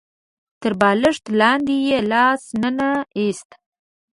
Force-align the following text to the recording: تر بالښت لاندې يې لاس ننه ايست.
تر 0.61 0.73
بالښت 0.81 1.25
لاندې 1.39 1.75
يې 1.87 1.99
لاس 2.11 2.41
ننه 2.61 2.89
ايست. 3.17 3.49